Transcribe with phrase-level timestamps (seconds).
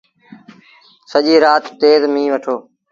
[1.11, 2.55] سڄيٚ رآت تيز ميݩهن وٺو۔